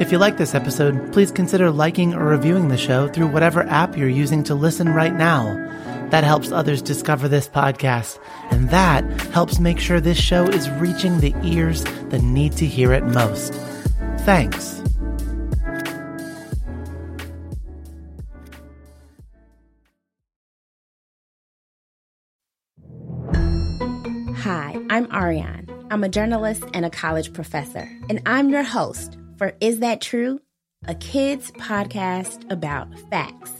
[0.00, 3.96] If you like this episode, please consider liking or reviewing the show through whatever app
[3.96, 5.54] you're using to listen right now.
[6.10, 8.18] That helps others discover this podcast,
[8.50, 12.92] and that helps make sure this show is reaching the ears that need to hear
[12.92, 13.52] it most.
[14.20, 14.82] Thanks.
[24.38, 25.68] Hi, I'm Ariane.
[25.90, 30.40] I'm a journalist and a college professor, and I'm your host for Is That True?
[30.86, 33.52] A kids podcast about facts.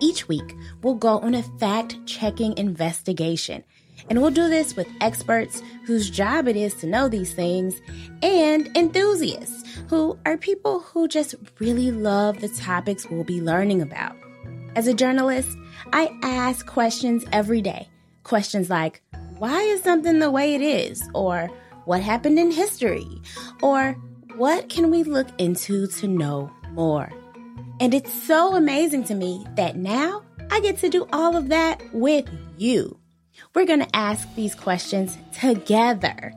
[0.00, 3.64] Each week, we'll go on a fact checking investigation,
[4.08, 7.80] and we'll do this with experts whose job it is to know these things
[8.22, 14.16] and enthusiasts who are people who just really love the topics we'll be learning about.
[14.74, 15.56] As a journalist,
[15.92, 17.88] I ask questions every day.
[18.22, 19.02] Questions like,
[19.38, 21.02] why is something the way it is?
[21.14, 21.50] Or
[21.84, 23.06] what happened in history?
[23.60, 23.96] Or
[24.36, 27.10] what can we look into to know more?
[27.80, 31.82] And it's so amazing to me that now I get to do all of that
[31.92, 32.98] with you.
[33.54, 36.32] We're going to ask these questions together.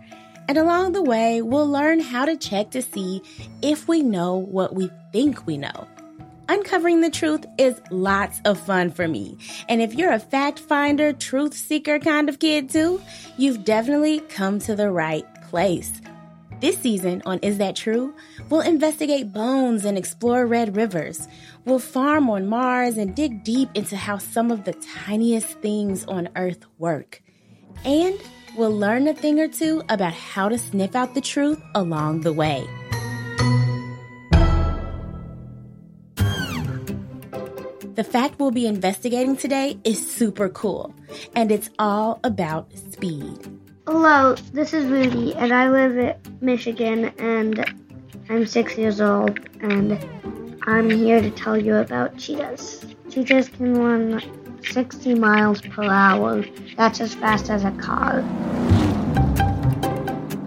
[0.48, 3.22] And along the way, we'll learn how to check to see
[3.62, 5.88] if we know what we think we know.
[6.48, 9.38] Uncovering the truth is lots of fun for me.
[9.68, 13.02] And if you're a fact finder, truth seeker kind of kid too,
[13.38, 15.92] you've definitely come to the right place.
[16.62, 18.16] This season on Is That True?
[18.50, 21.28] We'll investigate bones and explore red rivers.
[21.66, 26.30] We'll farm on Mars and dig deep into how some of the tiniest things on
[26.38, 27.22] Earth work.
[27.84, 28.18] And
[28.56, 32.32] we'll learn a thing or two about how to sniff out the truth along the
[32.32, 32.66] way.
[37.96, 40.94] The fact we'll be investigating today is super cool,
[41.36, 43.65] and it's all about speed.
[43.88, 47.64] Hello, this is Rudy, and I live in Michigan, and
[48.30, 49.94] I'm six years old, and
[50.64, 52.84] I'm here to tell you about cheetahs.
[53.12, 56.44] Cheetahs can run 60 miles per hour.
[56.76, 58.22] That's as fast as a car.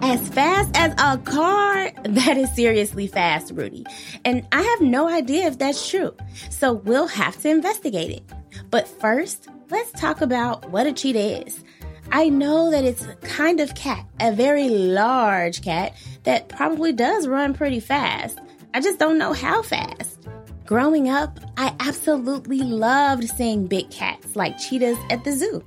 [0.01, 1.93] As fast as a car?
[2.03, 3.85] That is seriously fast, Rudy.
[4.25, 6.13] And I have no idea if that's true.
[6.49, 8.23] So we'll have to investigate it.
[8.69, 11.63] But first, let's talk about what a cheetah is.
[12.11, 15.93] I know that it's a kind of cat, a very large cat
[16.23, 18.39] that probably does run pretty fast.
[18.73, 20.27] I just don't know how fast.
[20.65, 25.63] Growing up, I absolutely loved seeing big cats like cheetahs at the zoo.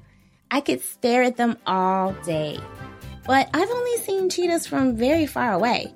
[0.50, 2.58] I could stare at them all day.
[3.24, 5.94] But I've only seen cheetahs from very far away.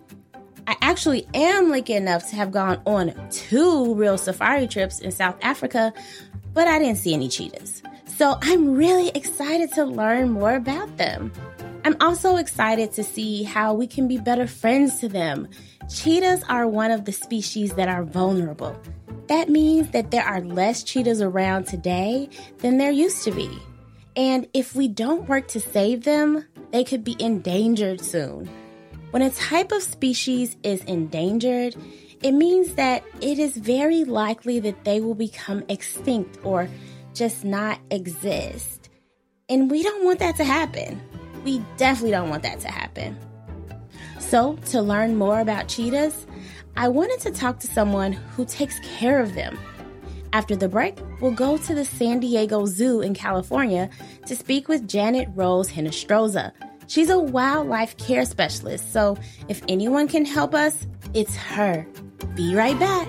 [0.69, 5.37] I actually am lucky enough to have gone on two real safari trips in South
[5.43, 5.93] Africa,
[6.55, 7.83] but I didn't see any cheetahs.
[8.17, 11.31] So I'm really excited to learn more about them.
[11.85, 15.49] I'm also excited to see how we can be better friends to them.
[15.91, 18.75] Cheetahs are one of the species that are vulnerable.
[19.27, 23.51] That means that there are less cheetahs around today than there used to be.
[24.17, 28.49] And if we don't work to save them, they could be endangered soon.
[29.11, 31.77] When a type of species is endangered,
[32.23, 36.67] it means that it is very likely that they will become extinct or
[37.17, 38.91] just not exist.
[39.49, 41.01] And we don't want that to happen.
[41.45, 43.17] We definitely don't want that to happen.
[44.19, 46.27] So, to learn more about cheetahs,
[46.77, 49.59] I wanted to talk to someone who takes care of them.
[50.33, 53.89] After the break, we'll go to the San Diego Zoo in California
[54.27, 56.53] to speak with Janet Rose Hinestroza.
[56.89, 59.17] She's a wildlife care specialist, so
[59.49, 61.87] if anyone can help us, it's her.
[62.35, 63.09] Be right back.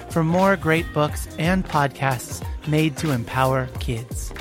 [0.11, 4.33] for more great books and podcasts made to empower kids.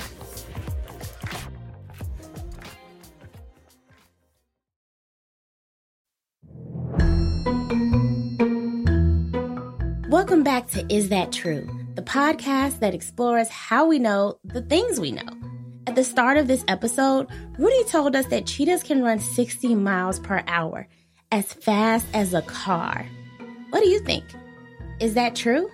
[10.08, 11.68] Welcome back to Is That True?
[11.94, 15.22] The podcast that explores how we know the things we know.
[15.86, 17.28] At the start of this episode,
[17.58, 20.88] Rudy told us that cheetahs can run 60 miles per hour,
[21.32, 23.06] as fast as a car.
[23.70, 24.24] What do you think?
[25.00, 25.70] Is that true?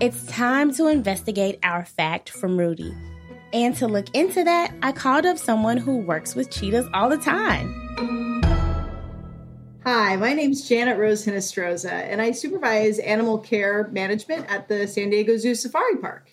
[0.00, 2.96] It's time to investigate our fact from Rudy.
[3.52, 7.18] And to look into that, I called up someone who works with cheetahs all the
[7.18, 7.70] time.
[9.84, 14.88] Hi, my name is Janet Rose Hinestroza, and I supervise animal care management at the
[14.88, 16.30] San Diego Zoo Safari Park.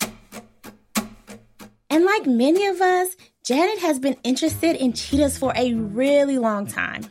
[1.90, 3.14] And like many of us,
[3.44, 7.04] Janet has been interested in cheetahs for a really long time.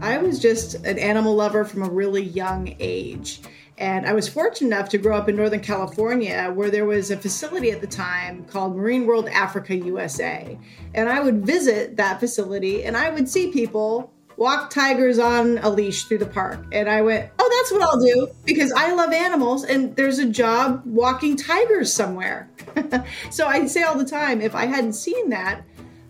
[0.00, 3.40] I was just an animal lover from a really young age.
[3.78, 7.16] And I was fortunate enough to grow up in Northern California where there was a
[7.16, 10.58] facility at the time called Marine World Africa USA.
[10.94, 15.68] And I would visit that facility and I would see people walk tigers on a
[15.68, 16.64] leash through the park.
[16.72, 20.28] And I went, oh, that's what I'll do because I love animals and there's a
[20.28, 22.50] job walking tigers somewhere.
[23.30, 25.62] so I say all the time if I hadn't seen that,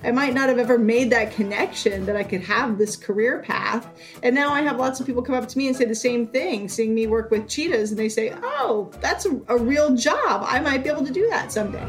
[0.03, 3.89] I might not have ever made that connection that I could have this career path.
[4.23, 6.27] And now I have lots of people come up to me and say the same
[6.27, 10.45] thing, seeing me work with cheetahs, and they say, Oh, that's a, a real job.
[10.47, 11.85] I might be able to do that someday.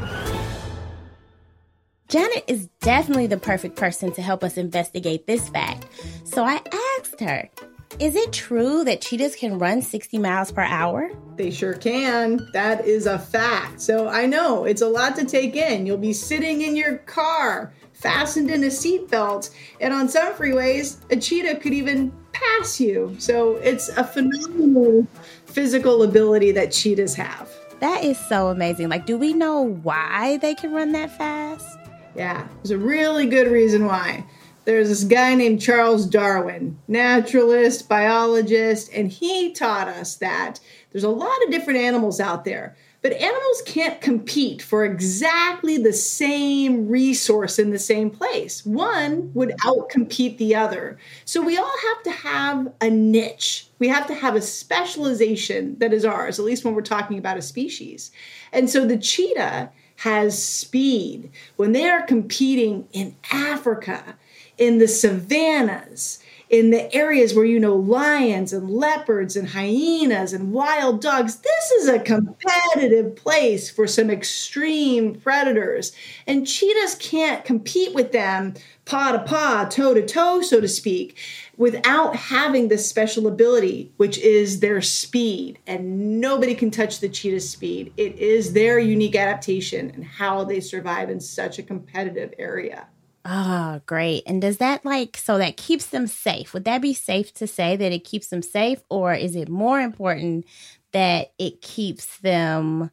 [2.08, 5.86] Janet is definitely the perfect person to help us investigate this fact.
[6.24, 6.60] So I
[6.98, 7.50] asked her,
[7.98, 11.10] is it true that cheetahs can run 60 miles per hour?
[11.36, 12.48] They sure can.
[12.52, 13.80] That is a fact.
[13.80, 15.84] So I know it's a lot to take in.
[15.84, 19.50] You'll be sitting in your car, fastened in a seatbelt,
[19.80, 23.14] and on some freeways, a cheetah could even pass you.
[23.18, 25.06] So it's a phenomenal
[25.46, 27.50] physical ability that cheetahs have.
[27.80, 28.88] That is so amazing.
[28.88, 31.78] Like, do we know why they can run that fast?
[32.14, 34.24] Yeah, there's a really good reason why.
[34.64, 40.60] There's this guy named Charles Darwin, naturalist, biologist, and he taught us that
[40.92, 45.92] there's a lot of different animals out there, but animals can't compete for exactly the
[45.92, 48.66] same resource in the same place.
[48.66, 50.98] One would outcompete the other.
[51.24, 53.68] So we all have to have a niche.
[53.78, 57.38] We have to have a specialization that is ours, at least when we're talking about
[57.38, 58.10] a species.
[58.52, 61.30] And so the cheetah has speed.
[61.56, 64.16] When they are competing in Africa,
[64.56, 66.18] in the savannas,
[66.50, 71.70] in the areas where you know lions and leopards and hyenas and wild dogs, this
[71.72, 75.92] is a competitive place for some extreme predators.
[76.26, 78.54] And cheetahs can't compete with them
[78.84, 81.18] paw to paw, toe to toe, so to speak
[81.58, 85.58] without having this special ability, which is their speed.
[85.66, 87.92] And nobody can touch the cheetah's speed.
[87.96, 92.86] It is their unique adaptation and how they survive in such a competitive area.
[93.30, 94.22] Oh, great.
[94.26, 96.54] And does that like, so that keeps them safe?
[96.54, 98.80] Would that be safe to say that it keeps them safe?
[98.88, 100.46] Or is it more important
[100.92, 102.90] that it keeps them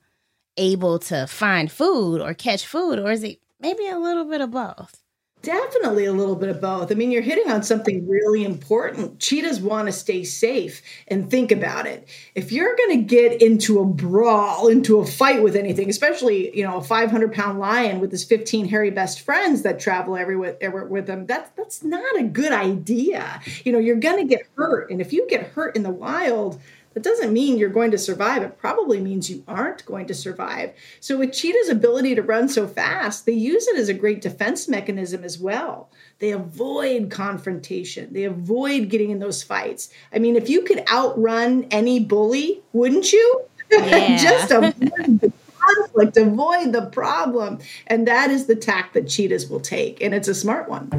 [0.57, 2.99] able to find food or catch food?
[2.99, 5.03] Or is it maybe a little bit of both?
[5.45, 6.91] Definitely a little bit of both.
[6.91, 9.19] I mean, you're hitting on something really important.
[9.19, 12.09] Cheetahs want to stay safe and think about it.
[12.33, 16.63] If you're going to get into a brawl, into a fight with anything, especially, you
[16.63, 20.57] know, a 500 pound lion with his 15 hairy best friends that travel everywhere,
[20.89, 23.39] with them, that's, that's not a good idea.
[23.63, 24.89] You know, you're going to get hurt.
[24.89, 26.59] And if you get hurt in the wild,
[26.95, 28.41] that doesn't mean you're going to survive.
[28.41, 30.73] It probably means you aren't going to survive.
[31.01, 34.69] So, with cheetah's ability to run so fast, they use it as a great defense
[34.69, 35.89] mechanism as well.
[36.19, 39.89] They avoid confrontation, they avoid getting in those fights.
[40.13, 43.41] I mean, if you could outrun any bully, wouldn't you?
[43.71, 44.17] Yeah.
[44.17, 47.59] Just avoid the conflict, avoid the problem.
[47.87, 50.01] And that is the tack that cheetahs will take.
[50.01, 50.91] And it's a smart one.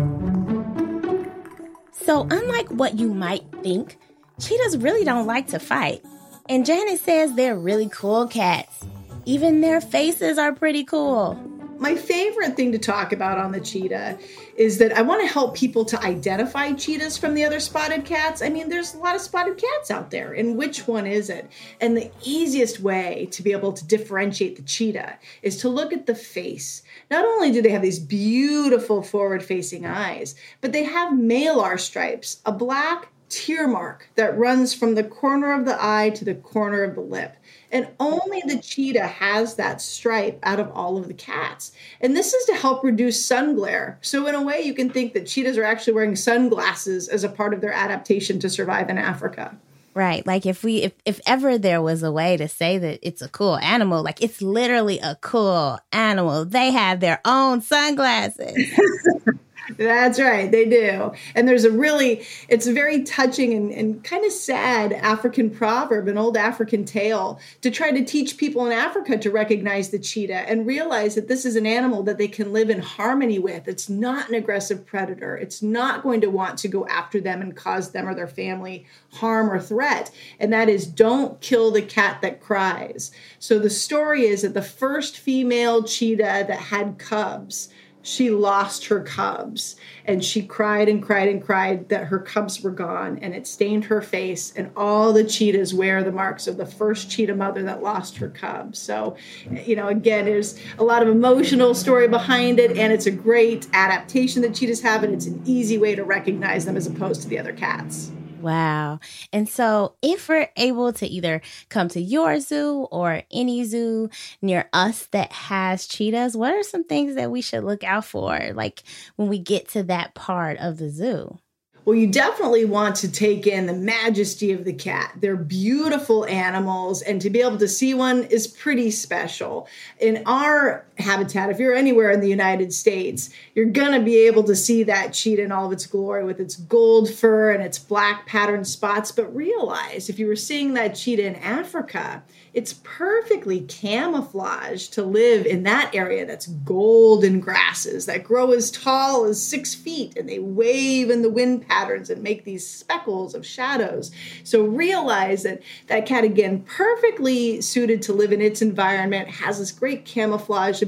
[1.92, 3.98] So, unlike what you might think,
[4.40, 6.04] cheetahs really don't like to fight.
[6.48, 8.84] And Janet says they're really cool cats.
[9.24, 11.34] Even their faces are pretty cool.
[11.78, 14.18] My favorite thing to talk about on the cheetah
[14.56, 18.40] is that I want to help people to identify cheetahs from the other spotted cats.
[18.40, 21.50] I mean, there's a lot of spotted cats out there, and which one is it?
[21.80, 26.06] And the easiest way to be able to differentiate the cheetah is to look at
[26.06, 26.82] the face.
[27.10, 32.40] Not only do they have these beautiful forward facing eyes, but they have malar stripes,
[32.46, 36.82] a black tear mark that runs from the corner of the eye to the corner
[36.82, 37.36] of the lip.
[37.72, 41.72] And only the cheetah has that stripe out of all of the cats.
[42.00, 43.98] And this is to help reduce sun glare.
[44.02, 47.28] So, in a way, you can think that cheetahs are actually wearing sunglasses as a
[47.28, 49.56] part of their adaptation to survive in Africa.
[49.96, 50.26] Right.
[50.26, 53.30] Like if we if if ever there was a way to say that it's a
[53.30, 56.44] cool animal, like it's literally a cool animal.
[56.44, 58.78] They have their own sunglasses.
[59.76, 61.12] That's right, they do.
[61.34, 66.08] And there's a really, it's a very touching and, and kind of sad African proverb,
[66.08, 70.48] an old African tale, to try to teach people in Africa to recognize the cheetah
[70.48, 73.66] and realize that this is an animal that they can live in harmony with.
[73.66, 75.36] It's not an aggressive predator.
[75.36, 78.86] It's not going to want to go after them and cause them or their family
[79.12, 80.10] harm or threat.
[80.38, 83.10] And that is don't kill the cat that cries.
[83.38, 87.68] So the story is that the first female cheetah that had cubs
[88.06, 92.70] she lost her cubs and she cried and cried and cried that her cubs were
[92.70, 96.64] gone and it stained her face and all the cheetahs wear the marks of the
[96.64, 99.16] first cheetah mother that lost her cubs so
[99.50, 103.66] you know again there's a lot of emotional story behind it and it's a great
[103.72, 107.28] adaptation that cheetahs have and it's an easy way to recognize them as opposed to
[107.28, 108.12] the other cats
[108.46, 109.00] Wow.
[109.32, 114.08] And so, if we're able to either come to your zoo or any zoo
[114.40, 118.38] near us that has cheetahs, what are some things that we should look out for,
[118.54, 118.84] like
[119.16, 121.40] when we get to that part of the zoo?
[121.84, 125.12] Well, you definitely want to take in the majesty of the cat.
[125.20, 129.66] They're beautiful animals, and to be able to see one is pretty special.
[129.98, 134.44] In our habitat, if you're anywhere in the United States, you're going to be able
[134.44, 137.78] to see that cheetah in all of its glory with its gold fur and its
[137.78, 139.12] black patterned spots.
[139.12, 142.22] But realize if you were seeing that cheetah in Africa,
[142.56, 149.26] it's perfectly camouflaged to live in that area that's golden grasses that grow as tall
[149.26, 153.44] as six feet and they wave in the wind patterns and make these speckles of
[153.44, 154.10] shadows.
[154.42, 159.70] So realize that that cat, again, perfectly suited to live in its environment, has this
[159.70, 160.80] great camouflage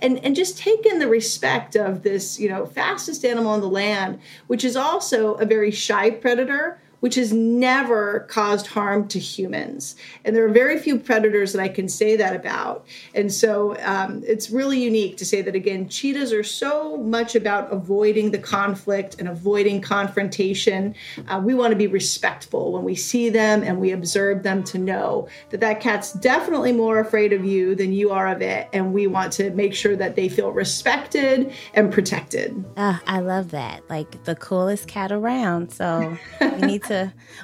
[0.00, 3.68] and, and just take in the respect of this, you know, fastest animal on the
[3.68, 9.94] land, which is also a very shy predator which has never caused harm to humans.
[10.24, 12.86] And there are very few predators that I can say that about.
[13.14, 17.72] And so um, it's really unique to say that again, cheetahs are so much about
[17.72, 20.94] avoiding the conflict and avoiding confrontation.
[21.28, 24.78] Uh, we want to be respectful when we see them and we observe them to
[24.78, 28.68] know that that cat's definitely more afraid of you than you are of it.
[28.72, 32.64] And we want to make sure that they feel respected and protected.
[32.76, 33.88] Uh, I love that.
[33.88, 35.72] Like the coolest cat around.
[35.72, 36.87] So we need to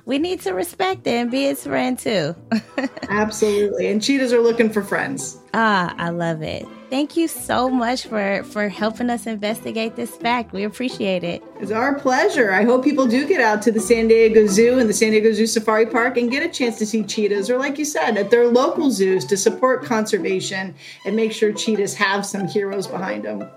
[0.05, 2.35] we need to respect it and be its friend too.
[3.09, 3.89] Absolutely.
[3.89, 5.39] And cheetahs are looking for friends.
[5.53, 6.67] Ah, I love it.
[6.91, 10.53] Thank you so much for for helping us investigate this fact.
[10.53, 11.43] We appreciate it.
[11.61, 12.53] It's our pleasure.
[12.53, 15.33] I hope people do get out to the San Diego Zoo and the San Diego
[15.33, 18.31] Zoo Safari Park and get a chance to see cheetahs or like you said at
[18.31, 20.75] their local zoos to support conservation
[21.07, 23.49] and make sure cheetahs have some heroes behind them.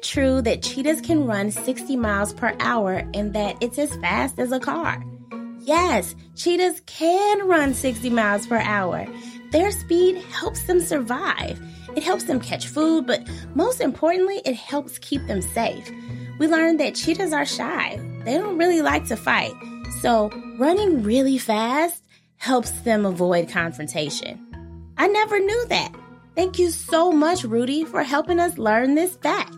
[0.00, 4.38] It true that cheetahs can run 60 miles per hour and that it's as fast
[4.38, 5.04] as a car?
[5.60, 9.06] Yes, cheetahs can run 60 miles per hour.
[9.52, 11.60] Their speed helps them survive.
[11.96, 15.90] It helps them catch food, but most importantly, it helps keep them safe.
[16.38, 18.00] We learned that cheetahs are shy.
[18.24, 19.52] They don't really like to fight.
[20.00, 24.46] So, running really fast helps them avoid confrontation.
[24.96, 25.92] I never knew that.
[26.36, 29.56] Thank you so much, Rudy, for helping us learn this fact.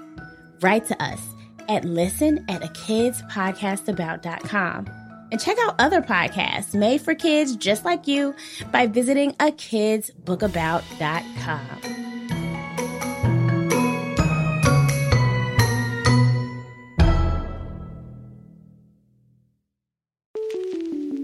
[0.61, 1.21] Write to us
[1.69, 4.91] at listen at a kidspodcastabout.com.
[5.31, 8.35] And check out other podcasts made for kids just like you
[8.73, 12.10] by visiting a kidsbookabout.com.